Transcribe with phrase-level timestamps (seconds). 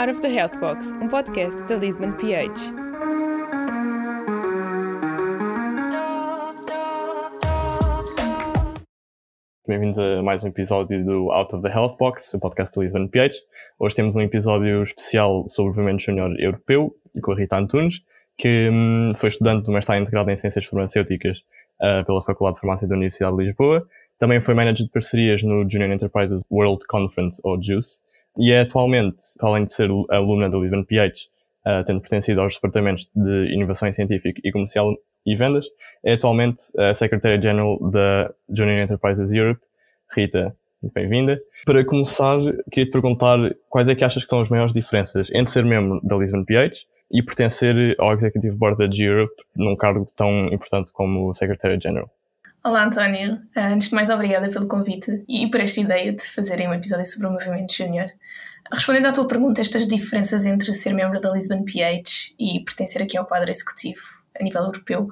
[0.00, 2.72] Out of the Health Box, um podcast da Lisbon PH.
[9.68, 13.08] Bem-vindos a mais um episódio do Out of the Health Box, o podcast da Lisbon
[13.08, 13.40] PH.
[13.78, 18.02] Hoje temos um episódio especial sobre o movimento júnior europeu com a Rita Antunes,
[18.38, 21.36] que hum, foi estudante do mestrado integrado em Ciências Farmacêuticas
[21.78, 23.86] uh, pela Faculdade de Farmácia da Universidade de Lisboa.
[24.18, 28.00] Também foi manager de parcerias no Junior Enterprises World Conference, ou JUICE,
[28.40, 31.12] e é atualmente, além de ser aluna da Lisbon PH,
[31.66, 34.94] uh, tendo pertencido aos departamentos de Inovação Científica e Comercial
[35.26, 35.66] e Vendas,
[36.02, 39.60] é atualmente a Secretary-General da Junior Enterprises Europe.
[40.16, 40.56] Rita,
[40.94, 41.38] bem-vinda.
[41.66, 42.38] Para começar,
[42.70, 46.00] queria te perguntar quais é que achas que são as maiores diferenças entre ser membro
[46.02, 51.34] da Lisbon PH e pertencer ao Executive Board da G-Europe num cargo tão importante como
[51.34, 52.10] Secretary-General.
[52.62, 53.40] Olá, António.
[53.56, 57.06] Ah, antes de mais, obrigada pelo convite e por esta ideia de fazerem um episódio
[57.06, 58.10] sobre o movimento júnior.
[58.70, 63.16] Respondendo à tua pergunta, estas diferenças entre ser membro da Lisbon PH e pertencer aqui
[63.16, 64.02] ao quadro executivo
[64.38, 65.08] a nível europeu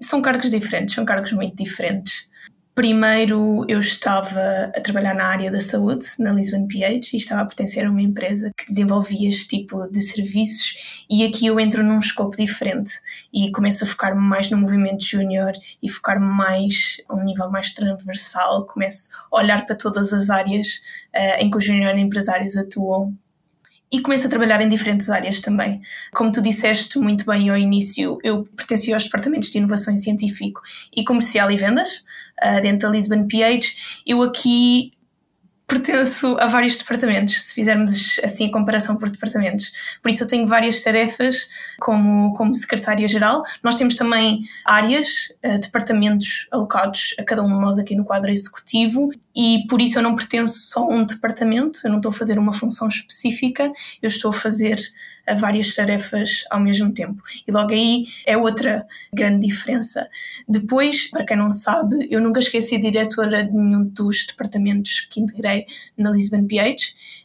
[0.00, 2.30] são cargos diferentes, são cargos muito diferentes.
[2.76, 7.46] Primeiro, eu estava a trabalhar na área da saúde, na Lisbon PH, e estava a
[7.46, 11.06] pertencer a uma empresa que desenvolvia este tipo de serviços.
[11.08, 12.92] E aqui eu entro num escopo diferente
[13.32, 15.52] e começo a focar-me mais no movimento júnior
[15.82, 18.66] e focar-me mais a um nível mais transversal.
[18.66, 20.82] Começo a olhar para todas as áreas
[21.16, 23.16] uh, em que os júnior empresários atuam
[23.90, 25.80] e começo a trabalhar em diferentes áreas também.
[26.12, 30.60] Como tu disseste muito bem ao início, eu pertenci aos departamentos de inovação científico
[30.94, 32.04] e comercial e vendas,
[32.42, 33.68] uh, dentro da Lisbon PH.
[34.04, 34.92] Eu aqui
[35.66, 39.72] pertenço a vários departamentos, se fizermos assim a comparação por departamentos.
[40.00, 41.48] Por isso eu tenho várias tarefas
[41.80, 43.42] como, como secretária-geral.
[43.62, 48.30] Nós temos também áreas, uh, departamentos alocados a cada um de nós aqui no quadro
[48.30, 52.12] executivo e por isso eu não pertenço só a um departamento, eu não estou a
[52.12, 54.76] fazer uma função específica, eu estou a fazer
[55.26, 57.20] a várias tarefas ao mesmo tempo.
[57.46, 60.08] E logo aí é outra grande diferença.
[60.48, 65.55] Depois, para quem não sabe, eu nunca esqueci diretora de nenhum dos departamentos que integrei
[65.96, 66.76] na Lisbon PH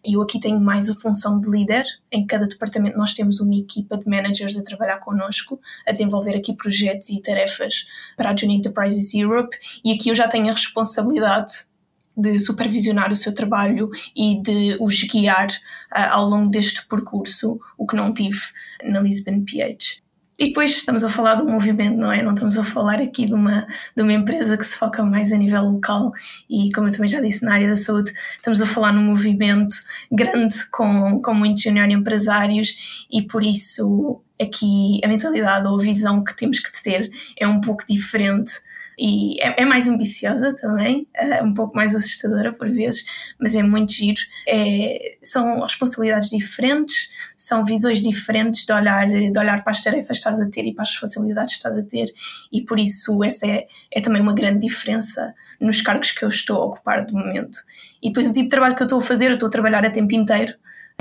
[0.06, 1.84] e eu aqui tenho mais a função de líder.
[2.12, 6.54] Em cada departamento nós temos uma equipa de managers a trabalhar connosco, a desenvolver aqui
[6.56, 11.72] projetos e tarefas para a Junior Enterprises Europe e aqui eu já tenho a responsabilidade
[12.16, 17.88] de supervisionar o seu trabalho e de os guiar uh, ao longo deste percurso, o
[17.88, 18.40] que não tive
[18.84, 20.02] na Lisbon PH.
[20.42, 22.24] E depois estamos a falar de um movimento, não é?
[22.24, 25.38] Não estamos a falar aqui de uma, de uma empresa que se foca mais a
[25.38, 26.12] nível local
[26.50, 29.76] e, como eu também já disse, na área da saúde, estamos a falar num movimento
[30.12, 36.24] grande com, com muitos junior empresários e por isso aqui a mentalidade ou a visão
[36.24, 38.54] que temos que ter é um pouco diferente
[38.98, 43.04] e é, é mais ambiciosa também, é um pouco mais assustadora por vezes,
[43.40, 44.22] mas é muito giro.
[44.48, 50.14] É, são responsabilidades diferentes, são visões diferentes de olhar, de olhar para as tarefas que
[50.14, 52.14] estás a ter e para as responsabilidades que estás a ter,
[52.52, 56.62] e por isso essa é, é também uma grande diferença nos cargos que eu estou
[56.62, 57.58] a ocupar de momento.
[58.04, 59.86] E depois o tipo de trabalho que eu estou a fazer, eu estou a trabalhar
[59.86, 60.54] a tempo inteiro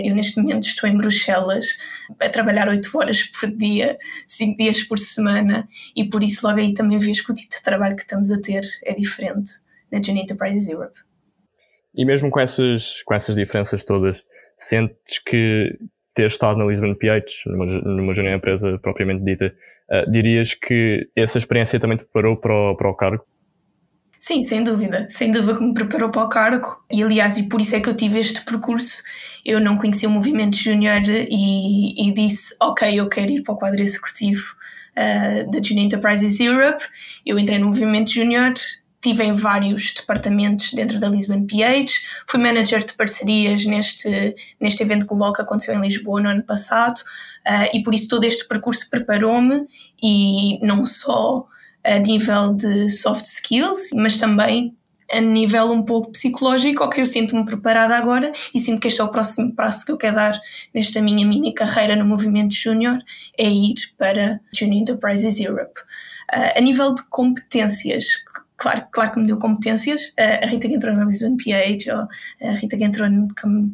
[0.05, 1.79] eu, neste momento, estou em Bruxelas
[2.21, 3.97] a trabalhar 8 horas por dia,
[4.27, 7.63] 5 dias por semana, e por isso, logo aí também vejo que o tipo de
[7.63, 9.53] trabalho que estamos a ter é diferente
[9.91, 10.99] na Genie Enterprises Europe.
[11.97, 14.23] E mesmo com essas, com essas diferenças todas,
[14.57, 15.77] sentes que
[16.15, 19.55] ter estado na Lisbon PH, numa, numa junior empresa propriamente dita,
[19.91, 23.25] uh, dirias que essa experiência também te preparou para o, para o cargo?
[24.23, 25.07] Sim, sem dúvida.
[25.09, 26.79] Sem dúvida que me preparou para o cargo.
[26.91, 29.03] E aliás, e por isso é que eu tive este percurso.
[29.47, 33.57] Eu não conhecia o movimento júnior e, e, disse: Ok, eu quero ir para o
[33.57, 34.55] quadro executivo
[34.93, 36.85] uh, da Junior Enterprises Europe.
[37.25, 38.53] Eu entrei no movimento júnior,
[39.01, 41.91] tive em vários departamentos dentro da Lisbon PH,
[42.29, 46.99] fui manager de parcerias neste, neste evento global que aconteceu em Lisboa no ano passado,
[46.99, 49.67] uh, e por isso todo este percurso preparou-me
[50.03, 51.49] e não só
[51.85, 54.75] a nível de soft skills, mas também
[55.13, 59.05] a nível um pouco psicológico, ok, eu sinto-me preparada agora e sinto que este é
[59.05, 60.41] o próximo passo que eu quero dar
[60.73, 62.99] nesta minha mini carreira no movimento júnior,
[63.37, 65.81] é ir para Junior Enterprises Europe.
[66.33, 68.15] Uh, a nível de competências,
[68.61, 70.13] claro, claro que me deu competências.
[70.19, 73.27] A Rita que entrou na Lisbon PH, ou a Rita que entrou no,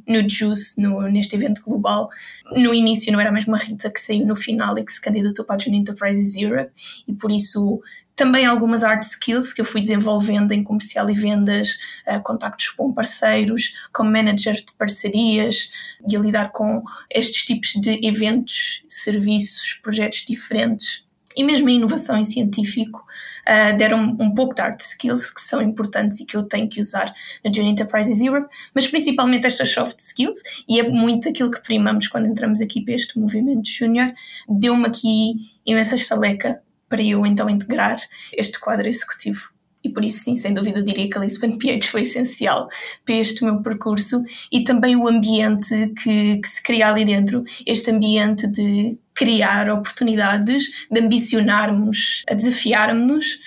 [0.06, 2.08] no Juice, no, neste evento global.
[2.52, 5.44] No início não era a mesma Rita que saiu no final e que se candidatou
[5.44, 6.70] para a Junior Enterprises Europe,
[7.06, 7.82] e por isso
[8.14, 11.76] também algumas hard skills que eu fui desenvolvendo em comercial e vendas,
[12.08, 15.70] uh, contactos com parceiros, como manager de parcerias
[16.08, 21.05] e a lidar com estes tipos de eventos, serviços, projetos diferentes
[21.36, 23.04] e mesmo a inovação em científico
[23.46, 26.80] uh, deram um pouco de hard skills que são importantes e que eu tenho que
[26.80, 27.12] usar
[27.44, 32.08] na Junior Enterprises Europe, mas principalmente estas soft skills, e é muito aquilo que primamos
[32.08, 34.12] quando entramos aqui para este movimento júnior,
[34.48, 35.34] deu-me aqui
[35.64, 37.96] imensa estaleca para eu então integrar
[38.32, 39.50] este quadro executivo.
[39.82, 42.68] E por isso, sim, sem dúvida, diria que a Lisbon PH foi essencial
[43.04, 47.92] para este meu percurso e também o ambiente que, que se cria ali dentro, este
[47.92, 53.40] ambiente de criar oportunidades, de ambicionarmos, a desafiarmos-nos,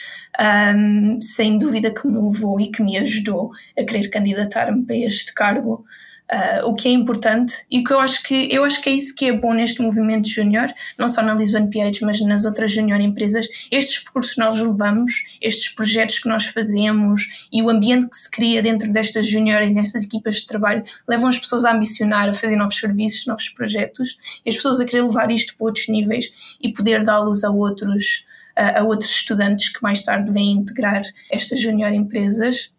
[0.76, 5.34] um, sem dúvida que me levou e que me ajudou a querer candidatar-me para este
[5.34, 5.86] cargo
[6.32, 9.16] uh, o que é importante e que eu acho que eu acho que é isso
[9.16, 10.68] que é bom neste movimento júnior,
[10.98, 15.12] não só na Lisbon PH, mas nas outras junior empresas, estes percursos que nós levamos,
[15.42, 19.70] estes projetos que nós fazemos e o ambiente que se cria dentro destas junior e
[19.70, 24.18] nestas equipas de trabalho levam as pessoas a ambicionar, a fazer novos serviços, novos projetos
[24.46, 28.28] e as pessoas a querer levar isto para outros níveis e poder dá-los a outros
[28.56, 31.02] a outros estudantes que mais tarde vêm integrar
[31.32, 32.74] estas junior empresas.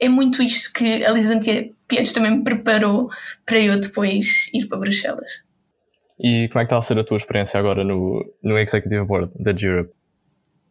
[0.00, 1.40] É muito isto que a Lisbon
[1.88, 3.10] Piedes também me preparou
[3.44, 5.46] para eu depois ir para Bruxelas.
[6.20, 9.32] E como é que está a ser a tua experiência agora no, no Executive Board
[9.38, 9.92] da Europe?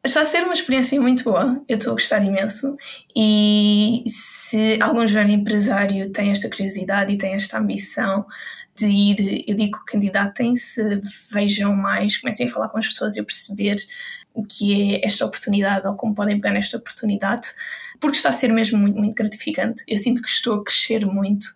[0.04, 2.78] Está a ser uma experiência muito boa, eu estou a gostar imenso
[3.16, 8.26] e se algum jovem empresário tem esta curiosidade e tem esta ambição
[8.76, 11.02] de ir, eu digo candidatem-se,
[11.32, 13.76] vejam mais, comecem a falar com as pessoas e a perceber
[14.34, 17.48] o que é esta oportunidade ou como podem pegar nesta oportunidade,
[18.00, 19.84] porque está a ser mesmo muito, muito gratificante.
[19.88, 21.48] Eu sinto que estou a crescer muito,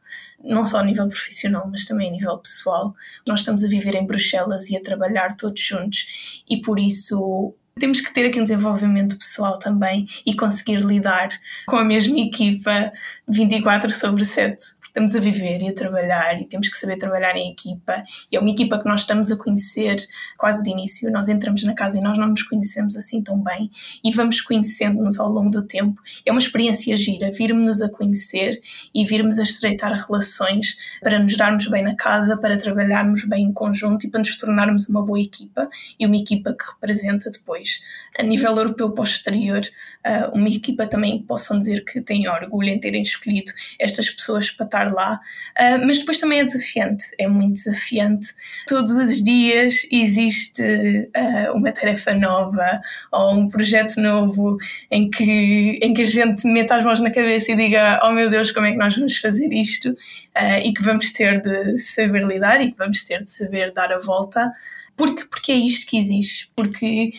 [0.44, 2.94] não só a nível profissional, mas também a nível pessoal.
[3.28, 8.02] Nós estamos a viver em Bruxelas e a trabalhar todos juntos, e por isso temos
[8.02, 11.30] que ter aqui um desenvolvimento pessoal também e conseguir lidar
[11.68, 12.92] com a mesma equipa
[13.28, 17.52] 24 sobre 7 estamos a viver e a trabalhar e temos que saber trabalhar em
[17.52, 18.04] equipa.
[18.32, 19.96] E é uma equipa que nós estamos a conhecer
[20.38, 21.10] quase de início.
[21.10, 23.72] Nós entramos na casa e nós não nos conhecemos assim tão bem
[24.04, 26.00] e vamos conhecendo-nos ao longo do tempo.
[26.26, 28.62] É uma experiência gira, virmos-nos a conhecer
[28.94, 33.54] e virmos a estreitar relações para nos darmos bem na casa, para trabalharmos bem em
[33.54, 37.82] conjunto e para nos tornarmos uma boa equipa e uma equipa que representa depois,
[38.20, 39.62] a nível europeu para o exterior,
[40.04, 44.52] ah, uma equipa também que possam dizer que têm orgulho em terem escolhido estas pessoas
[44.52, 45.20] para estar estar lá,
[45.60, 48.34] uh, mas depois também é desafiante, é muito desafiante.
[48.68, 52.82] Todos os dias existe uh, uma tarefa nova
[53.12, 54.58] ou um projeto novo
[54.90, 58.30] em que, em que a gente meta as mãos na cabeça e diga: Oh meu
[58.30, 59.90] Deus, como é que nós vamos fazer isto?
[59.90, 63.92] Uh, e que vamos ter de saber lidar e que vamos ter de saber dar
[63.92, 64.52] a volta
[64.96, 67.12] porque, porque é isto que existe, porque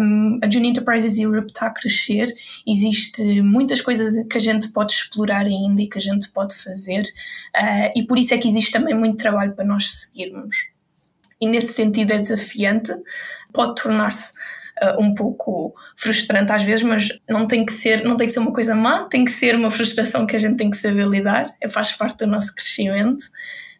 [0.00, 2.26] um, a Junior Enterprises Europe está a crescer,
[2.66, 7.02] existe muitas coisas que a gente pode explorar ainda e que a gente pode fazer,
[7.02, 10.70] uh, e por isso é que existe também muito trabalho para nós seguirmos.
[11.40, 12.92] E nesse sentido é desafiante,
[13.52, 14.32] pode tornar-se
[14.82, 18.40] uh, um pouco frustrante às vezes, mas não tem que ser, não tem que ser
[18.40, 21.54] uma coisa má, tem que ser uma frustração que a gente tem que saber lidar,
[21.60, 23.26] é, faz parte do nosso crescimento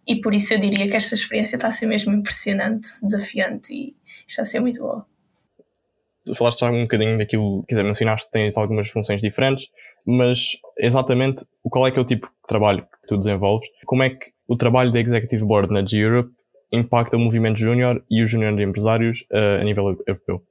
[0.07, 3.97] e por isso eu diria que esta experiência está a ser mesmo impressionante, desafiante e
[4.27, 5.07] está a ser muito boa.
[6.35, 9.69] Falaste já um bocadinho daquilo, quer dizer, mencionaste que tens algumas funções diferentes,
[10.07, 13.69] mas exatamente qual é que é o tipo de trabalho que tu desenvolves?
[13.87, 16.31] Como é que o trabalho da Executive Board na G-Europe
[16.73, 20.43] impacta o movimento júnior e os júnior empresários uh, a nível europeu?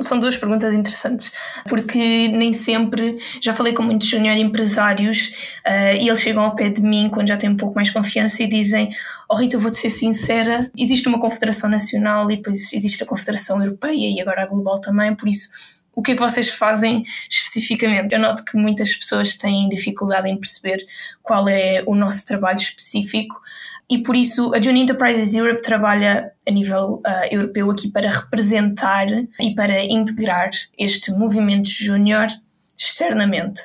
[0.00, 1.32] São duas perguntas interessantes,
[1.68, 5.28] porque nem sempre já falei com muitos junior empresários
[5.64, 8.42] uh, e eles chegam ao pé de mim quando já têm um pouco mais confiança
[8.42, 8.90] e dizem:
[9.30, 14.10] Oh Rita, vou-te ser sincera, existe uma Confederação Nacional e depois existe a Confederação Europeia
[14.10, 15.48] e agora a Global também, por isso
[15.96, 18.12] o que é que vocês fazem especificamente?
[18.12, 20.84] Eu noto que muitas pessoas têm dificuldade em perceber
[21.22, 23.40] qual é o nosso trabalho específico
[23.88, 29.06] e por isso a Junior Enterprises Europe trabalha a nível uh, europeu aqui para representar
[29.40, 32.28] e para integrar este movimento júnior
[32.76, 33.62] externamente.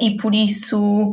[0.00, 1.12] E por isso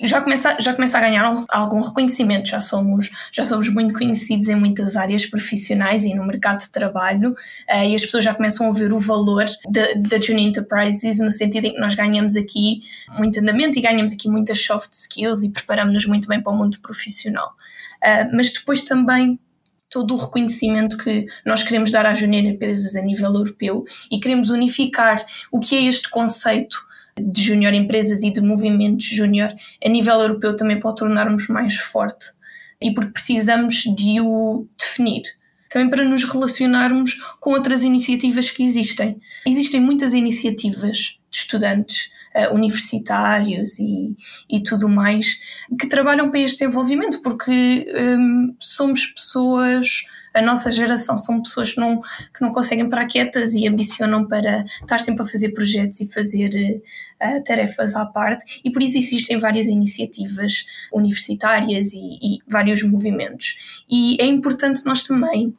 [0.00, 4.56] já começa, já começa a ganhar algum reconhecimento, já somos, já somos muito conhecidos em
[4.56, 8.72] muitas áreas profissionais e no mercado de trabalho uh, e as pessoas já começam a
[8.72, 12.82] ver o valor da Junior Enterprises no sentido em que nós ganhamos aqui
[13.18, 16.78] muito andamento e ganhamos aqui muitas soft skills e preparamos-nos muito bem para o mundo
[16.80, 17.54] profissional.
[18.04, 19.38] Uh, mas depois também
[19.90, 24.50] todo o reconhecimento que nós queremos dar às junior empresas a nível europeu e queremos
[24.50, 26.76] unificar o que é este conceito
[27.16, 31.76] de júnior empresas e de movimentos júnior a nível europeu também para o tornarmos mais
[31.76, 32.26] forte
[32.82, 35.22] e porque precisamos de o definir.
[35.70, 39.20] Também para nos relacionarmos com outras iniciativas que existem.
[39.46, 44.16] Existem muitas iniciativas de estudantes uh, universitários e,
[44.50, 45.40] e tudo mais
[45.78, 47.86] que trabalham para este desenvolvimento, porque
[48.18, 53.54] um, somos pessoas a nossa geração são pessoas que não, que não conseguem parar quietas
[53.54, 56.82] e ambicionam para estar sempre a fazer projetos e fazer
[57.22, 63.84] uh, tarefas à parte, e por isso existem várias iniciativas universitárias e, e vários movimentos.
[63.88, 65.54] E é importante nós também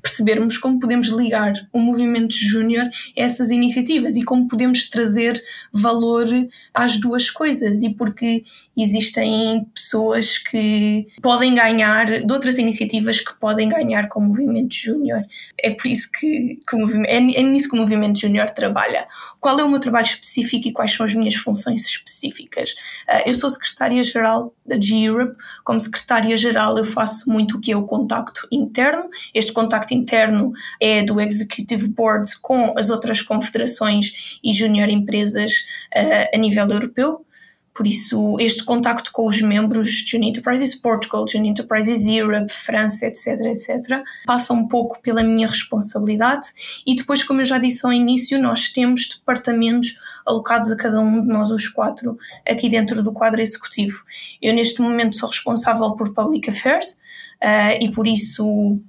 [0.00, 5.40] percebermos como podemos ligar o movimento júnior a essas iniciativas e como podemos trazer
[5.72, 6.26] valor
[6.72, 7.82] às duas coisas.
[7.82, 8.44] E porque
[8.82, 15.22] existem pessoas que podem ganhar de outras iniciativas que podem ganhar com o movimento júnior.
[15.60, 19.04] É por isso que, que o, é, é nisso que o movimento júnior trabalha.
[19.40, 22.70] Qual é o meu trabalho específico e quais são as minhas funções específicas?
[23.08, 25.36] Uh, eu sou secretária-geral da G-Europe.
[25.64, 29.08] Como secretária-geral eu faço muito o que é o contacto interno.
[29.34, 35.64] Este contacto interno é do Executive Board com as outras confederações e junior empresas
[35.96, 37.24] uh, a nível europeu.
[37.78, 43.06] Por isso, este contacto com os membros de Junior Enterprises Portugal, Junior Enterprises Europe, França,
[43.06, 46.48] etc, etc, passa um pouco pela minha responsabilidade.
[46.84, 51.22] E depois, como eu já disse ao início, nós temos departamentos alocados a cada um
[51.22, 54.02] de nós, os quatro, aqui dentro do quadro executivo.
[54.42, 56.98] Eu, neste momento, sou responsável por Public Affairs
[57.40, 58.80] uh, e, por isso,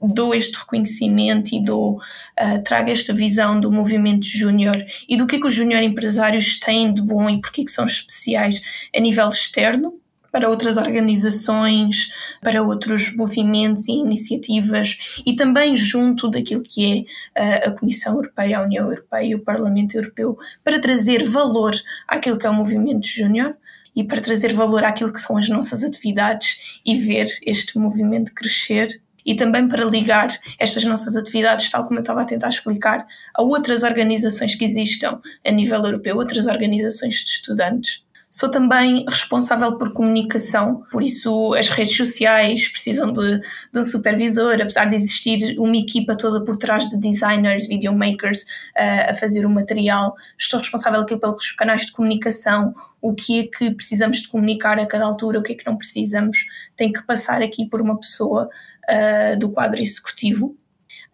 [0.00, 4.76] dou este reconhecimento e dou, uh, trago esta visão do movimento júnior
[5.08, 7.70] e do que é que os júnior empresários têm de bom e porque é que
[7.70, 8.62] são especiais
[8.94, 9.94] a nível externo
[10.30, 17.68] para outras organizações, para outros movimentos e iniciativas e também junto daquilo que é uh,
[17.68, 21.74] a Comissão Europeia, a União Europeia e o Parlamento Europeu para trazer valor
[22.06, 23.56] àquilo que é o movimento júnior
[23.96, 28.86] e para trazer valor àquilo que são as nossas atividades e ver este movimento crescer
[29.28, 33.42] e também para ligar estas nossas atividades, tal como eu estava a tentar explicar, a
[33.42, 38.07] outras organizações que existam a nível europeu, outras organizações de estudantes.
[38.30, 43.40] Sou também responsável por comunicação, por isso as redes sociais precisam de,
[43.72, 49.10] de, um supervisor, apesar de existir uma equipa toda por trás de designers, videomakers uh,
[49.10, 50.14] a fazer o material.
[50.38, 54.84] Estou responsável aqui pelos canais de comunicação, o que é que precisamos de comunicar a
[54.84, 56.44] cada altura, o que é que não precisamos,
[56.76, 58.50] tem que passar aqui por uma pessoa
[58.90, 60.54] uh, do quadro executivo.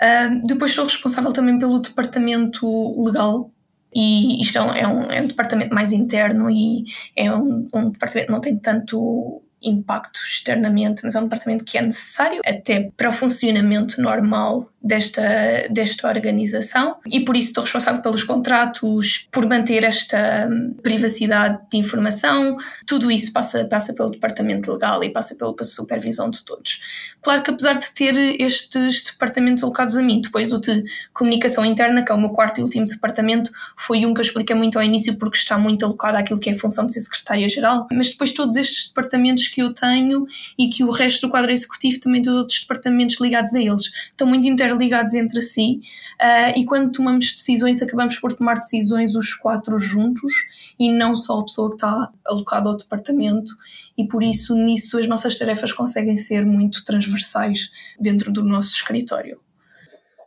[0.02, 2.66] Uh, depois sou responsável também pelo departamento
[3.04, 3.53] legal
[3.94, 6.84] e isto é um, é um departamento mais interno e
[7.16, 11.78] é um, um departamento que não tem tanto impacto externamente, mas é um departamento que
[11.78, 15.22] é necessário até para o funcionamento normal desta,
[15.70, 21.78] desta organização e por isso estou responsável pelos contratos, por manter esta hum, privacidade de
[21.78, 26.80] informação, tudo isso passa, passa pelo departamento legal e passa pela supervisão de todos.
[27.22, 32.04] Claro que apesar de ter estes departamentos alocados a mim, depois o de comunicação interna,
[32.04, 34.84] que é o meu quarto e último departamento, foi um que eu expliquei muito ao
[34.84, 38.32] início porque está muito alocado àquilo que é a função de ser secretária-geral, mas depois
[38.32, 40.26] todos estes departamentos que eu tenho
[40.58, 44.26] e que o resto do quadro executivo também dos outros departamentos ligados a eles estão
[44.26, 45.80] muito inter ligados entre si
[46.20, 50.32] uh, e quando tomamos decisões acabamos por tomar decisões os quatro juntos
[50.78, 53.52] e não só a pessoa que está alocada ao departamento
[53.96, 59.40] e por isso nisso as nossas tarefas conseguem ser muito transversais dentro do nosso escritório.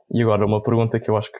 [0.09, 1.39] E agora uma pergunta que eu acho que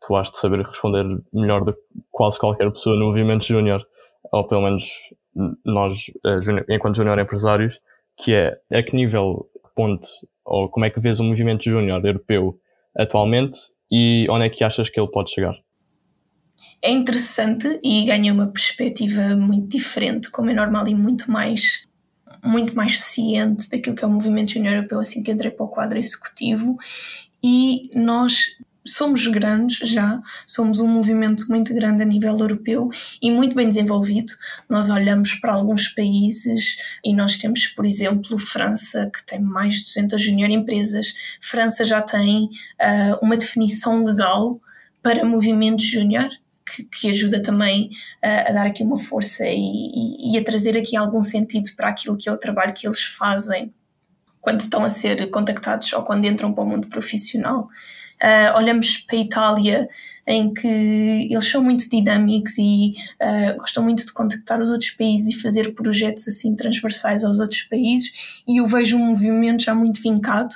[0.00, 1.80] tu has de saber responder melhor do que
[2.10, 3.86] quase qualquer pessoa no movimento júnior,
[4.32, 4.84] ou pelo menos
[5.64, 7.80] nós, eh, enquanto júnior empresários,
[8.16, 10.06] que é a que nível, ponto
[10.46, 12.58] ou como é que vês o movimento júnior europeu
[12.96, 13.58] atualmente
[13.90, 15.54] e onde é que achas que ele pode chegar?
[16.82, 21.86] É interessante e ganha uma perspectiva muito diferente, como é normal, e muito mais
[22.44, 25.68] muito mais ciente daquilo que é o movimento júnior europeu assim que entrei para o
[25.68, 26.76] quadro executivo
[27.42, 28.56] e nós
[28.86, 32.88] somos grandes já, somos um movimento muito grande a nível europeu
[33.20, 34.32] e muito bem desenvolvido.
[34.68, 39.84] Nós olhamos para alguns países e nós temos, por exemplo, França, que tem mais de
[39.84, 41.14] 200 junior empresas.
[41.40, 44.60] França já tem uh, uma definição legal
[45.02, 46.28] para movimento júnior.
[46.68, 47.90] Que, que, ajuda também
[48.24, 51.90] uh, a dar aqui uma força e, e, e a trazer aqui algum sentido para
[51.90, 53.72] aquilo que é o trabalho que eles fazem
[54.46, 57.68] quando estão a ser contactados ou quando entram para o mundo profissional.
[58.22, 59.88] Uh, olhamos para a Itália,
[60.26, 65.34] em que eles são muito dinâmicos e uh, gostam muito de contactar os outros países
[65.34, 68.40] e fazer projetos assim transversais aos outros países.
[68.48, 70.54] E eu vejo um movimento já muito vincado,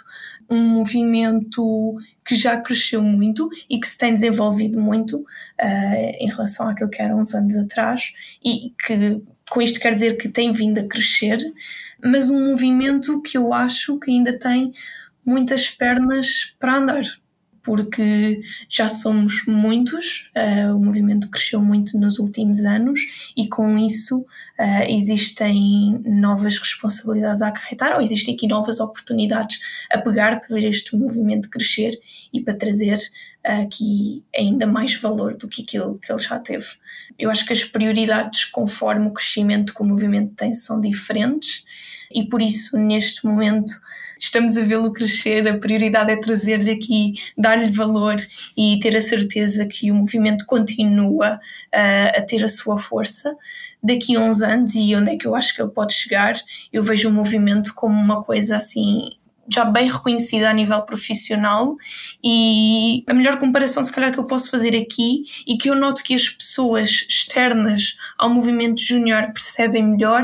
[0.48, 6.66] um movimento que já cresceu muito e que se tem desenvolvido muito uh, em relação
[6.66, 8.12] àquilo que era uns anos atrás
[8.42, 11.38] e que com isto quer dizer que tem vindo a crescer,
[12.02, 14.72] mas um movimento que eu acho que ainda tem
[15.26, 17.02] muitas pernas para andar
[17.62, 24.20] porque já somos muitos, uh, o movimento cresceu muito nos últimos anos e com isso
[24.20, 30.68] uh, existem novas responsabilidades a acarretar ou existem aqui novas oportunidades a pegar para ver
[30.68, 31.92] este movimento crescer
[32.32, 32.98] e para trazer
[33.46, 36.66] uh, aqui ainda mais valor do que aquilo que ele já teve.
[37.18, 41.64] Eu acho que as prioridades conforme o crescimento que o movimento tem são diferentes
[42.10, 43.72] e por isso neste momento
[44.18, 48.16] estamos a vê-lo crescer, a prioridade é trazer-lhe aqui, dar-lhe valor
[48.56, 53.34] e ter a certeza que o movimento continua uh, a ter a sua força.
[53.82, 56.34] Daqui a uns anos, e onde é que eu acho que ele pode chegar,
[56.70, 59.19] eu vejo o movimento como uma coisa assim
[59.52, 61.76] já bem reconhecida a nível profissional
[62.22, 66.02] e a melhor comparação se calhar que eu posso fazer aqui e que eu noto
[66.02, 70.22] que as pessoas externas ao movimento júnior percebem melhor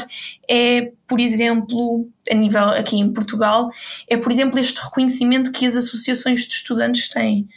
[0.48, 3.70] é, por exemplo, a nível aqui em Portugal,
[4.08, 7.48] é por exemplo este reconhecimento que as associações de estudantes têm.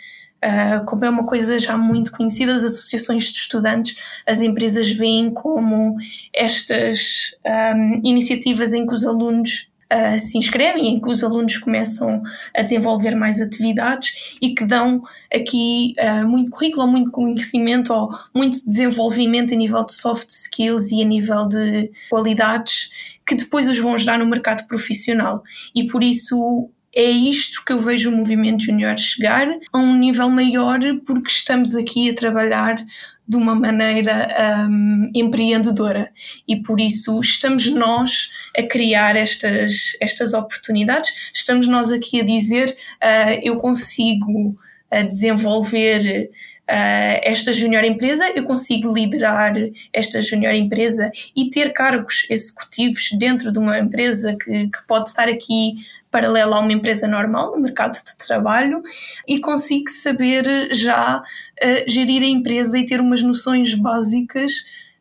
[0.44, 5.34] Uh, como é uma coisa já muito conhecida, as associações de estudantes, as empresas veem
[5.34, 5.98] como
[6.34, 12.22] estas um, iniciativas em que os alunos uh, se inscrevem, em que os alunos começam
[12.56, 15.04] a desenvolver mais atividades e que dão
[15.34, 21.02] aqui uh, muito currículo, muito conhecimento ou muito desenvolvimento a nível de soft skills e
[21.02, 25.44] a nível de qualidades que depois os vão ajudar no mercado profissional.
[25.76, 30.30] E por isso é isto que eu vejo o movimento júnior chegar a um nível
[30.30, 32.84] maior porque estamos aqui a trabalhar
[33.30, 34.28] de uma maneira
[34.68, 36.12] um, empreendedora.
[36.48, 42.70] E por isso estamos nós a criar estas, estas oportunidades, estamos nós aqui a dizer
[42.70, 44.50] uh, eu consigo
[44.92, 46.32] uh, desenvolver
[46.70, 49.56] Uh, esta junior empresa, eu consigo liderar
[49.92, 55.28] esta junior empresa e ter cargos executivos dentro de uma empresa que, que pode estar
[55.28, 55.78] aqui
[56.12, 58.84] paralela a uma empresa normal no mercado de trabalho
[59.28, 64.52] e consigo saber já uh, gerir a empresa e ter umas noções básicas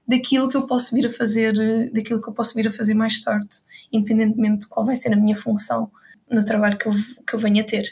[0.06, 1.52] daquilo que eu posso vir a fazer,
[1.92, 3.46] daquilo que eu posso vir a fazer mais tarde,
[3.92, 5.90] independentemente de qual vai ser a minha função
[6.30, 6.92] no trabalho que eu,
[7.26, 7.84] que eu venho a ter.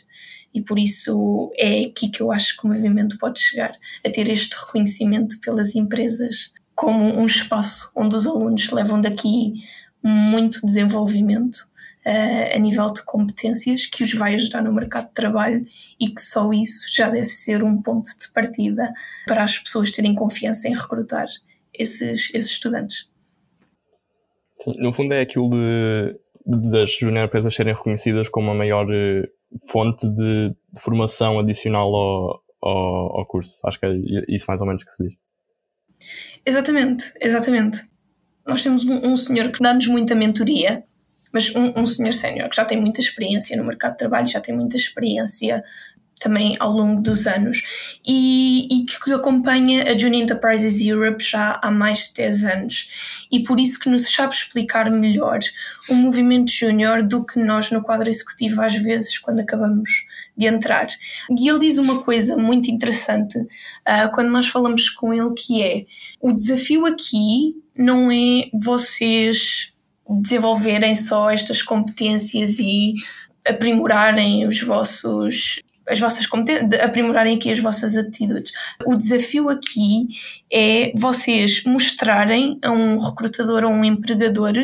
[0.55, 3.73] E por isso é aqui que eu acho que o movimento pode chegar
[4.05, 9.65] a ter este reconhecimento pelas empresas como um espaço onde os alunos levam daqui
[10.03, 11.57] muito desenvolvimento
[12.07, 15.67] uh, a nível de competências que os vai ajudar no mercado de trabalho
[15.99, 18.93] e que só isso já deve ser um ponto de partida
[19.27, 21.27] para as pessoas terem confiança em recrutar
[21.75, 23.11] esses, esses estudantes.
[24.61, 28.87] Sim, no fundo é aquilo de, de das junior empresas serem reconhecidas como a maior
[28.91, 29.29] eh,
[29.71, 33.59] fonte de, de formação adicional ao, ao, ao, curso.
[33.65, 33.93] Acho que é
[34.29, 35.15] isso mais ou menos que se diz.
[36.45, 37.83] Exatamente, exatamente.
[38.47, 40.85] Nós temos um, um senhor que dá-nos muita mentoria,
[41.33, 44.41] mas um, um senhor sénior que já tem muita experiência no mercado de trabalho, já
[44.41, 45.63] tem muita experiência
[46.19, 47.63] também ao longo dos anos
[48.07, 53.43] e, e, que acompanha a Junior Enterprises Europe já há mais de 10 anos e
[53.43, 55.39] por isso que nos sabe explicar melhor
[55.89, 59.91] o movimento júnior do que nós no quadro executivo às vezes quando acabamos
[60.37, 60.87] de entrar.
[61.39, 65.83] E ele diz uma coisa muito interessante uh, quando nós falamos com ele que é
[66.21, 69.73] o desafio aqui não é vocês
[70.09, 72.95] desenvolverem só estas competências e
[73.47, 78.53] aprimorarem os vossos as vossas competências, aprimorarem aqui as vossas aptitudes.
[78.85, 80.09] O desafio aqui
[80.53, 84.55] é vocês mostrarem a um recrutador ou um empregador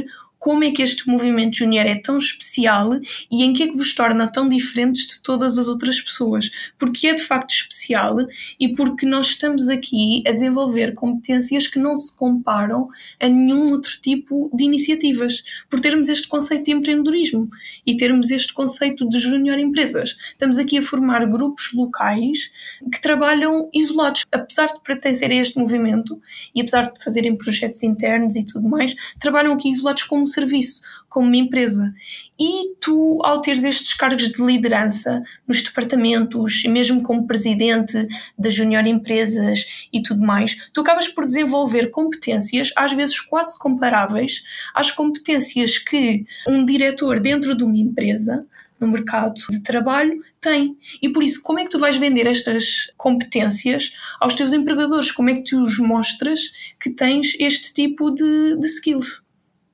[0.43, 2.99] como é que este movimento júnior é tão especial
[3.31, 6.51] e em que é que vos torna tão diferentes de todas as outras pessoas.
[6.77, 8.17] Porque é de facto especial
[8.59, 12.89] e porque nós estamos aqui a desenvolver competências que não se comparam
[13.21, 15.45] a nenhum outro tipo de iniciativas.
[15.71, 17.49] Por termos este conceito de empreendedorismo
[17.87, 20.17] e termos este conceito de júnior empresas.
[20.33, 22.51] Estamos aqui a formar grupos locais
[22.91, 24.27] que trabalham isolados.
[24.33, 26.21] Apesar de pertencerem a este movimento
[26.53, 31.27] e apesar de fazerem projetos internos e tudo mais, trabalham aqui isolados como serviço, como
[31.27, 31.93] uma empresa.
[32.39, 38.07] E tu, ao teres estes cargos de liderança nos departamentos, mesmo como presidente
[38.39, 44.43] das junior empresas e tudo mais, tu acabas por desenvolver competências, às vezes quase comparáveis
[44.75, 48.47] às competências que um diretor dentro de uma empresa
[48.83, 50.77] no mercado de trabalho tem.
[51.01, 55.13] E por isso, como é que tu vais vender estas competências aos teus empregadores?
[55.13, 56.41] Como é que tu os mostras
[56.81, 59.23] que tens este tipo de, de skills?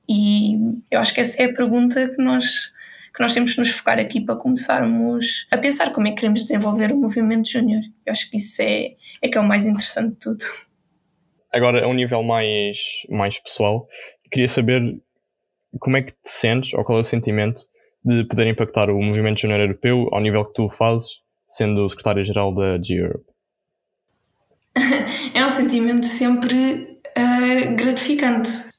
[0.09, 0.57] E
[0.89, 2.73] eu acho que essa é a pergunta que nós,
[3.15, 6.39] que nós temos de nos focar aqui para começarmos a pensar como é que queremos
[6.39, 7.83] desenvolver o movimento júnior.
[8.03, 10.43] Eu acho que isso é, é que é o mais interessante de tudo.
[11.53, 13.87] Agora, a um nível mais, mais pessoal,
[14.31, 14.81] queria saber
[15.79, 17.61] como é que te sentes, ou qual é o sentimento
[18.03, 22.81] de poder impactar o movimento júnior europeu ao nível que tu fazes sendo secretária-geral da
[22.81, 23.25] G-Europe?
[25.33, 28.69] É um sentimento sempre uh, gratificante.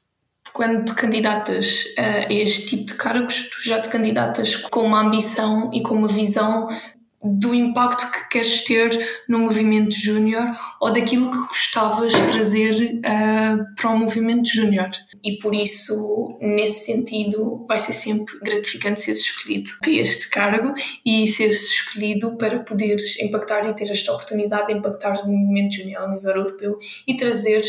[0.53, 5.71] Quando te candidatas a este tipo de cargos, tu já te candidatas com uma ambição
[5.73, 6.69] e com uma visão
[7.23, 13.75] do impacto que queres ter no movimento júnior ou daquilo que gostavas de trazer uh,
[13.77, 14.91] para o movimento júnior.
[15.23, 20.73] E por isso, nesse sentido, vai ser sempre gratificante seres escolhido para este cargo
[21.05, 26.05] e seres escolhido para poderes impactar e ter esta oportunidade de impactar o movimento júnior
[26.05, 27.69] a nível europeu e trazeres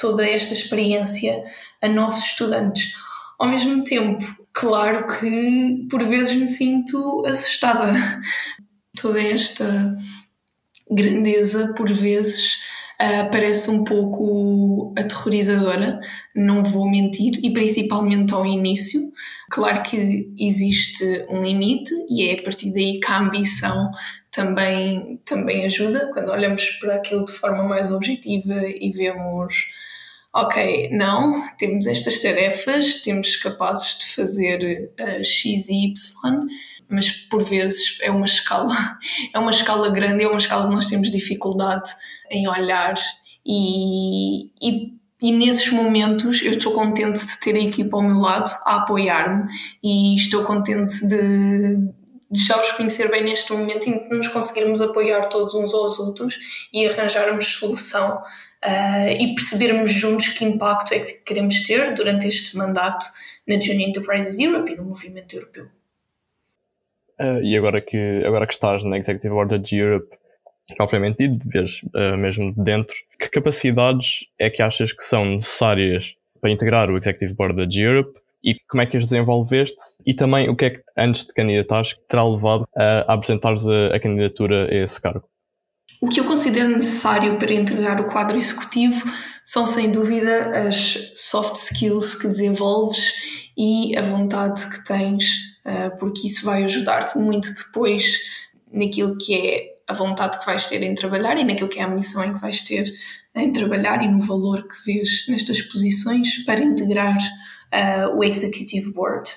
[0.00, 1.44] toda esta experiência
[1.80, 2.92] a novos estudantes.
[3.38, 7.92] Ao mesmo tempo, claro que por vezes me sinto assustada
[9.00, 9.94] toda esta
[10.90, 12.56] grandeza, por vezes,
[13.00, 16.00] uh, parece um pouco aterrorizadora,
[16.34, 19.00] não vou mentir, e principalmente ao início.
[19.50, 23.90] Claro que existe um limite e é a partir daí que a ambição
[24.30, 29.66] também, também ajuda, quando olhamos para aquilo de forma mais objetiva e vemos
[30.32, 36.46] ok, não, temos estas tarefas, temos capazes de fazer uh, X e Y
[36.90, 38.74] mas por vezes é uma escala,
[39.32, 41.90] é uma escala grande, é uma escala que nós temos dificuldade
[42.30, 42.94] em olhar
[43.44, 48.50] e, e, e nesses momentos eu estou contente de ter a equipa ao meu lado
[48.64, 49.48] a apoiar-me
[49.82, 51.76] e estou contente de,
[52.30, 55.98] de já os conhecer bem neste momento em que nos conseguirmos apoiar todos uns aos
[55.98, 56.38] outros
[56.72, 58.22] e arranjarmos solução
[58.64, 63.06] uh, e percebermos juntos que impacto é que queremos ter durante este mandato
[63.46, 65.79] na Junior Enterprises Europe e no movimento europeu.
[67.20, 70.08] Uh, e agora que, agora que estás na Executive Board da G-Europe,
[70.76, 76.14] propriamente dito, vês uh, mesmo de dentro, que capacidades é que achas que são necessárias
[76.40, 80.48] para integrar o Executive Board da G-Europe e como é que as desenvolveste e também
[80.48, 84.66] o que é que antes de candidatares terá levado a, a apresentares a, a, candidatura
[84.70, 85.28] a esse cargo?
[86.00, 89.04] O que eu considero necessário para integrar o quadro executivo
[89.44, 93.12] são sem dúvida as soft skills que desenvolves
[93.58, 95.49] e a vontade que tens ah,
[95.98, 98.18] porque isso vai ajudar-te muito depois
[98.72, 101.88] naquilo que é a vontade que vais ter em trabalhar e naquilo que é a
[101.88, 102.84] missão em que vais ter
[103.34, 109.30] em trabalhar e no valor que vês nestas posições para integrar uh, o Executive Board.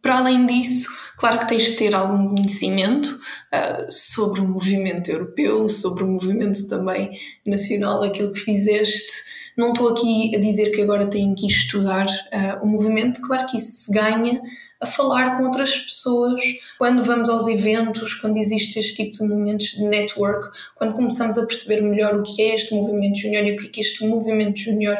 [0.00, 0.88] Para além disso,
[1.18, 6.66] claro que tens que ter algum conhecimento uh, sobre o movimento europeu, sobre o movimento
[6.68, 7.10] também
[7.46, 9.12] nacional, aquilo que fizeste.
[9.60, 13.58] Não estou aqui a dizer que agora tenho que estudar uh, o movimento, claro que
[13.58, 14.40] isso se ganha
[14.80, 16.42] a falar com outras pessoas,
[16.78, 21.44] quando vamos aos eventos, quando existe este tipo de momentos de network, quando começamos a
[21.44, 24.58] perceber melhor o que é este movimento júnior e o que é que este movimento
[24.58, 24.96] júnior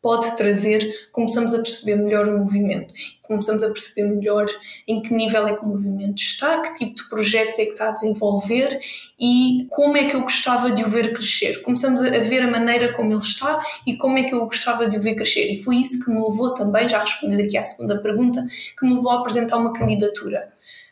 [0.00, 4.46] pode trazer, começamos a perceber melhor o movimento, começamos a perceber melhor
[4.86, 7.88] em que nível é que o movimento está, que tipo de projetos é que está
[7.88, 8.78] a desenvolver
[9.18, 11.62] e como é que eu gostava de o ver crescer.
[11.62, 14.96] Começamos a ver a maneira como ele está e como é que eu gostava de
[14.96, 15.50] o ver crescer.
[15.52, 18.46] E foi isso que me levou também, já respondendo aqui à segunda pergunta,
[18.78, 20.48] que me levou a apresentar uma candidatura.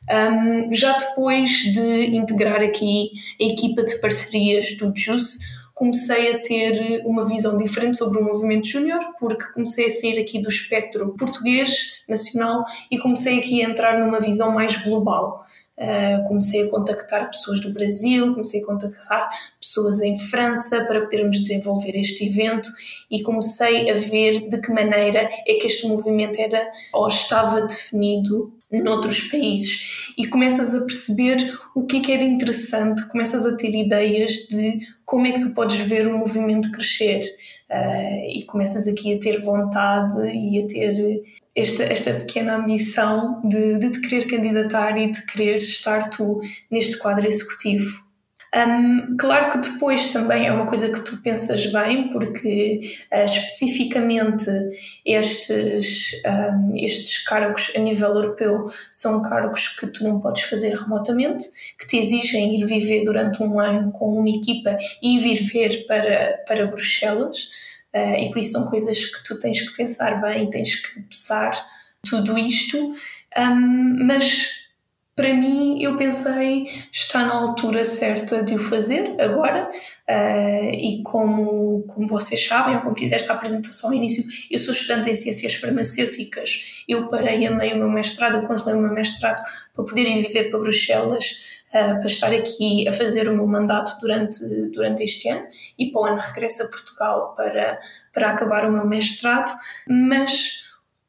[0.08, 7.02] Um, já depois de integrar aqui a equipa de parcerias do JUICE, comecei a ter
[7.04, 12.02] uma visão diferente sobre o movimento júnior, porque comecei a sair aqui do espectro português,
[12.08, 15.44] nacional, e comecei aqui a entrar numa visão mais global.
[15.76, 19.28] Uh, comecei a contactar pessoas do Brasil, comecei a contactar
[19.60, 22.70] pessoas em França para podermos desenvolver este evento
[23.10, 28.55] e comecei a ver de que maneira é que este movimento era ou estava definido
[28.70, 31.36] noutros países e começas a perceber
[31.74, 35.50] o que é que era interessante, começas a ter ideias de como é que tu
[35.54, 37.20] podes ver o movimento crescer
[37.70, 41.22] uh, e começas aqui a ter vontade e a ter
[41.54, 46.98] esta, esta pequena ambição de, de te querer candidatar e de querer estar tu neste
[46.98, 48.05] quadro executivo.
[48.54, 52.80] Um, claro que depois também é uma coisa que tu pensas bem, porque
[53.12, 54.50] uh, especificamente
[55.04, 61.46] estes, um, estes cargos a nível europeu são cargos que tu não podes fazer remotamente,
[61.78, 66.44] que te exigem ir viver durante um ano com uma equipa e vir ver para,
[66.46, 67.50] para Bruxelas,
[67.94, 71.50] uh, e por isso são coisas que tu tens que pensar bem, tens que pesar
[72.08, 72.94] tudo isto,
[73.36, 74.55] um, mas
[75.16, 79.70] para mim, eu pensei, está na altura certa de o fazer agora.
[80.06, 84.74] Uh, e como, como vocês sabem, ou como fizeste a apresentação ao início, eu sou
[84.74, 86.82] estudante em ciências farmacêuticas.
[86.86, 89.42] Eu parei a meio o meu mestrado, eu congelei o meu mestrado
[89.74, 93.98] para poder ir viver para Bruxelas, uh, para estar aqui a fazer o meu mandato
[93.98, 94.38] durante,
[94.74, 95.46] durante este ano.
[95.78, 97.80] E para o ano regresso a Portugal para,
[98.12, 99.50] para acabar o meu mestrado.
[99.88, 100.65] Mas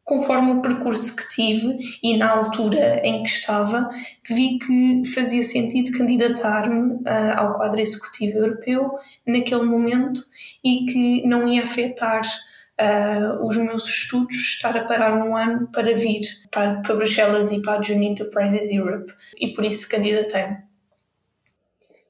[0.08, 3.90] conforme o percurso que tive e na altura em que estava,
[4.26, 8.90] vi que fazia sentido candidatar-me uh, ao quadro executivo europeu
[9.28, 10.22] naquele momento
[10.64, 15.94] e que não ia afetar uh, os meus estudos estar a parar um ano para
[15.94, 20.56] vir para, para Bruxelas e para a Junior Enterprises Europe e por isso candidatei-me.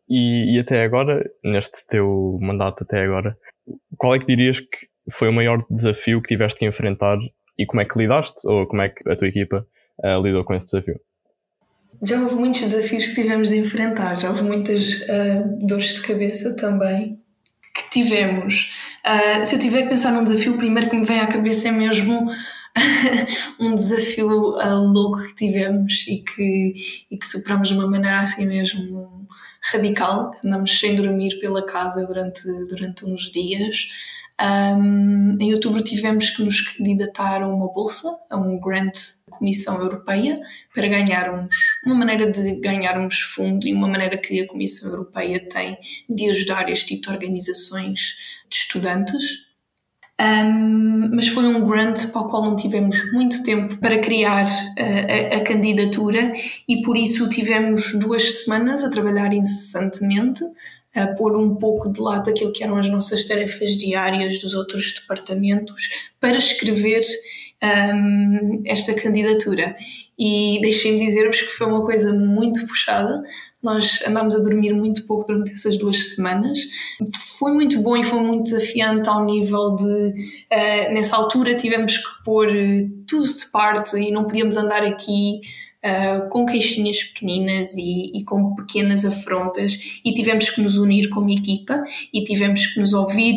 [0.07, 3.35] E, e até agora, neste teu mandato até agora,
[3.97, 7.17] qual é que dirias que foi o maior desafio que tiveste que enfrentar
[7.57, 9.65] e como é que lidaste ou como é que a tua equipa
[10.03, 10.99] uh, lidou com esse desafio?
[12.01, 16.55] Já houve muitos desafios que tivemos de enfrentar, já houve muitas uh, dores de cabeça
[16.55, 17.19] também
[17.73, 18.71] que tivemos.
[19.05, 21.69] Uh, se eu tiver que pensar num desafio, o primeiro que me vem à cabeça
[21.69, 22.27] é mesmo
[23.59, 26.73] um desafio uh, louco que tivemos e que,
[27.09, 29.25] e que superamos de uma maneira assim mesmo
[29.71, 30.31] radical.
[30.43, 33.87] Andamos sem dormir pela casa durante, durante uns dias.
[34.39, 38.95] Um, em outubro tivemos que nos candidatar a uma bolsa, a um grant
[39.25, 40.39] da Comissão Europeia,
[40.75, 45.77] para ganharmos uma maneira de ganharmos fundo e uma maneira que a Comissão Europeia tem
[46.07, 48.15] de ajudar este tipo de organizações
[48.47, 49.47] de estudantes.
[50.19, 55.33] Um, mas foi um grant para o qual não tivemos muito tempo para criar uh,
[55.33, 56.33] a, a, candidatura
[56.67, 60.43] e por isso tivemos duas semanas a trabalhar incessantemente
[60.97, 64.93] a pôr um pouco de lado aquilo que eram as nossas tarefas diárias dos outros
[64.93, 67.01] departamentos para escrever
[67.63, 69.75] um, esta candidatura.
[70.17, 73.21] E deixem-me dizer-vos que foi uma coisa muito puxada.
[73.61, 76.59] Nós andámos a dormir muito pouco durante essas duas semanas.
[77.37, 82.23] Foi muito bom e foi muito desafiante ao nível de, uh, nessa altura, tivemos que
[82.25, 85.41] pôr uh, tudo de parte e não podíamos andar aqui
[85.87, 91.29] uh, com queixinhas pequeninas e, e, com pequenas afrontas, e tivemos que nos unir como
[91.29, 93.35] equipa e tivemos que nos ouvir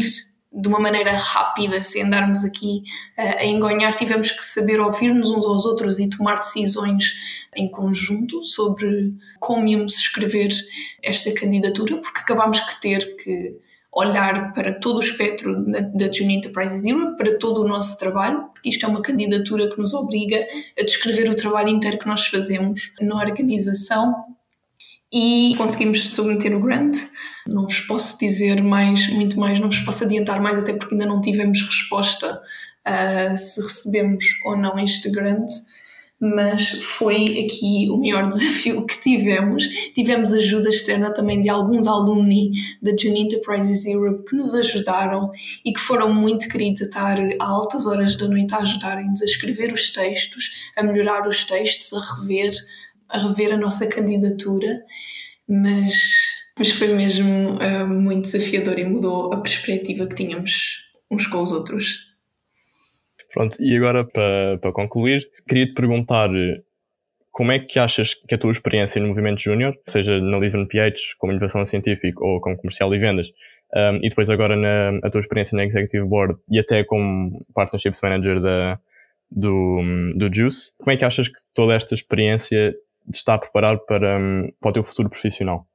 [0.53, 2.83] de uma maneira rápida, sem andarmos aqui
[3.17, 8.43] uh, a engonhar, tivemos que saber ouvir-nos uns aos outros e tomar decisões em conjunto
[8.43, 10.51] sobre como íamos escrever
[11.03, 13.59] esta candidatura, porque acabámos que ter que
[13.93, 18.69] olhar para todo o espectro da Junior Enterprises Europe, para todo o nosso trabalho, porque
[18.69, 20.47] isto é uma candidatura que nos obriga
[20.79, 24.15] a descrever o trabalho inteiro que nós fazemos na organização
[25.13, 26.97] e conseguimos submeter o grant.
[27.49, 31.07] Não vos posso dizer mais, muito mais, não vos posso adiantar mais, até porque ainda
[31.07, 32.41] não tivemos resposta
[32.87, 35.51] uh, se recebemos ou não este grant
[36.21, 39.65] mas foi aqui o maior desafio que tivemos.
[39.95, 42.51] Tivemos ajuda externa também de alguns alumni
[42.83, 45.33] da Junior Enterprises Europe que nos ajudaram
[45.65, 49.25] e que foram muito queridos a estar a altas horas da noite a ajudarem-nos a
[49.25, 52.53] escrever os textos, a melhorar os textos, a rever,
[53.09, 54.85] a rever a nossa candidatura,
[55.49, 55.95] mas,
[56.59, 61.53] mas foi mesmo uh, muito desafiador e mudou a perspectiva que tínhamos uns com os
[61.53, 62.10] outros.
[63.33, 66.63] Pronto, e agora para, para concluir, queria te perguntar eh,
[67.31, 71.15] como é que achas que a tua experiência no movimento júnior, seja na Lisbon PH
[71.19, 73.29] como inovação científica ou como comercial e vendas,
[73.73, 78.01] um, e depois agora na a tua experiência na Executive Board e até como Partnerships
[78.03, 78.81] Manager da,
[79.31, 79.81] do,
[80.17, 84.19] do Juice, como é que achas que toda esta experiência te está a preparar para,
[84.61, 85.67] para o teu futuro profissional?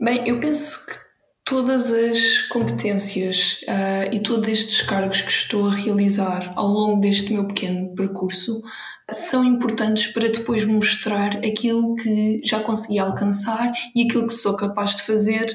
[0.00, 1.07] Bem, eu penso que
[1.48, 7.32] todas as competências uh, e todos estes cargos que estou a realizar ao longo deste
[7.32, 8.62] meu pequeno percurso
[9.10, 14.96] são importantes para depois mostrar aquilo que já consegui alcançar e aquilo que sou capaz
[14.96, 15.46] de fazer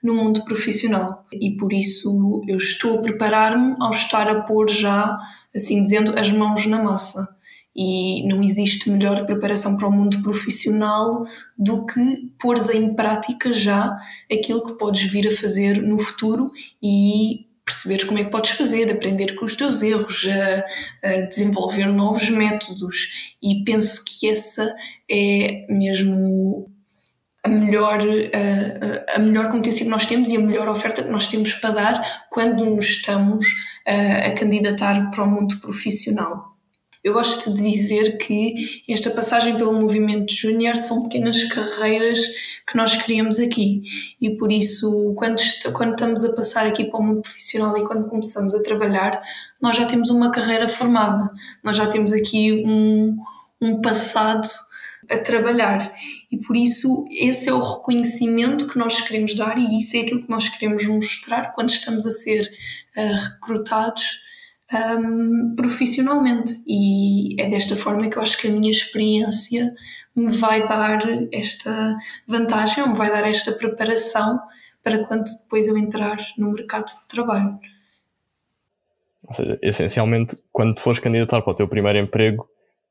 [0.00, 1.26] no mundo profissional.
[1.32, 5.18] E por isso eu estou a preparar-me ao estar a pôr já,
[5.52, 7.28] assim dizendo, as mãos na massa
[7.74, 11.24] e não existe melhor preparação para o mundo profissional
[11.56, 13.96] do que pôres em prática já
[14.30, 16.50] aquilo que podes vir a fazer no futuro
[16.82, 20.26] e perceberes como é que podes fazer, aprender com os teus erros,
[21.02, 23.34] a, a desenvolver novos métodos.
[23.40, 24.74] E penso que essa
[25.08, 26.68] é mesmo
[27.44, 31.26] a melhor, a, a melhor competência que nós temos e a melhor oferta que nós
[31.28, 33.46] temos para dar quando nos estamos
[33.86, 36.49] a, a candidatar para o mundo profissional.
[37.02, 42.20] Eu gosto de dizer que esta passagem pelo movimento júnior são pequenas carreiras
[42.66, 43.82] que nós criamos aqui.
[44.20, 45.40] E por isso quando,
[45.72, 49.18] quando estamos a passar aqui para o mundo profissional e quando começamos a trabalhar,
[49.62, 51.32] nós já temos uma carreira formada,
[51.64, 53.16] nós já temos aqui um,
[53.62, 54.46] um passado
[55.08, 55.78] a trabalhar.
[56.30, 60.20] E por isso esse é o reconhecimento que nós queremos dar e isso é aquilo
[60.20, 62.42] que nós queremos mostrar quando estamos a ser
[62.94, 64.28] uh, recrutados
[64.72, 66.52] um, profissionalmente.
[66.66, 69.74] E é desta forma que eu acho que a minha experiência
[70.14, 71.00] me vai dar
[71.32, 74.38] esta vantagem, me vai dar esta preparação
[74.82, 77.58] para quando depois eu entrar no mercado de trabalho.
[79.26, 82.48] Ou seja, essencialmente, quando fores candidatar para o teu primeiro emprego,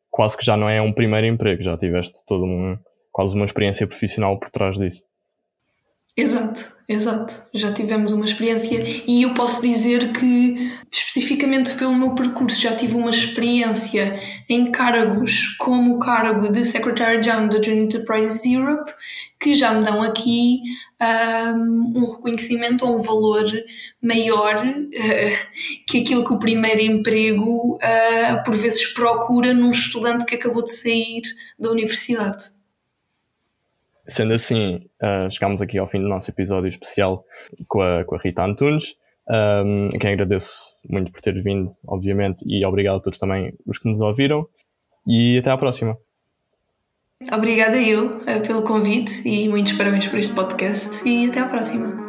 [0.10, 2.78] quase que já não é um primeiro emprego, já tiveste todo um,
[3.12, 5.04] quase uma experiência profissional por trás disso.
[6.20, 7.48] Exato, exato.
[7.54, 12.96] Já tivemos uma experiência e eu posso dizer que, especificamente pelo meu percurso, já tive
[12.96, 18.92] uma experiência em cargos como o cargo de Secretary-General da Joint Enterprises Europe,
[19.40, 20.60] que já me dão aqui
[21.56, 23.46] um, um reconhecimento ou um valor
[24.04, 30.36] maior uh, que aquilo que o primeiro emprego uh, por vezes procura num estudante que
[30.36, 31.22] acabou de sair
[31.58, 32.59] da universidade.
[34.10, 37.24] Sendo assim, uh, chegamos aqui ao fim do nosso episódio especial
[37.68, 38.96] com a, com a Rita Antunes,
[39.30, 43.88] um, quem agradeço muito por ter vindo, obviamente, e obrigado a todos também os que
[43.88, 44.48] nos ouviram.
[45.06, 45.98] E até à próxima.
[47.32, 52.09] Obrigada eu uh, pelo convite e muitos parabéns por este podcast e até à próxima.